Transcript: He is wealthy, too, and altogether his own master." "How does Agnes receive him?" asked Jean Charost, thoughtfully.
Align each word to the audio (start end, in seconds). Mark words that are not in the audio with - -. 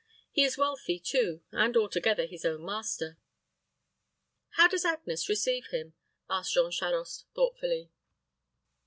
He 0.31 0.43
is 0.43 0.57
wealthy, 0.57 0.97
too, 0.99 1.43
and 1.51 1.77
altogether 1.77 2.25
his 2.25 2.43
own 2.43 2.65
master." 2.65 3.19
"How 4.55 4.67
does 4.67 4.83
Agnes 4.83 5.29
receive 5.29 5.67
him?" 5.67 5.93
asked 6.27 6.55
Jean 6.55 6.71
Charost, 6.71 7.27
thoughtfully. 7.35 7.91